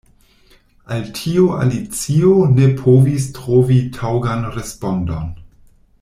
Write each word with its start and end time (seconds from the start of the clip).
Al 0.93 1.03
tio 1.17 1.43
Alicio 1.65 2.31
ne 2.55 2.69
povis 2.81 3.27
trovi 3.37 3.77
taŭgan 4.01 4.47
respondon. 4.59 5.29